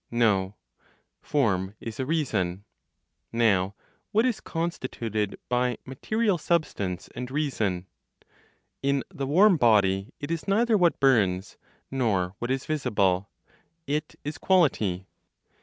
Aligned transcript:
No: 0.09 0.55
form 1.21 1.75
is 1.79 1.99
a 1.99 2.07
reason. 2.07 2.65
Now 3.31 3.75
what 4.11 4.25
is 4.25 4.39
constituted 4.41 5.39
by 5.47 5.77
(material) 5.85 6.39
substance, 6.39 7.07
and 7.13 7.29
reason? 7.29 7.85
(In 8.81 9.03
the 9.09 9.27
warm 9.27 9.57
body) 9.57 10.11
it 10.19 10.31
is 10.31 10.47
neither 10.47 10.75
what 10.75 10.99
burns, 10.99 11.55
nor 11.91 12.33
what 12.39 12.49
is 12.49 12.65
visible; 12.65 13.29
it 13.85 14.15
is 14.23 14.39
quality. 14.39 15.05